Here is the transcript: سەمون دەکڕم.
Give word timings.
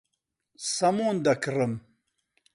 سەمون 0.73 1.15
دەکڕم. 1.25 1.73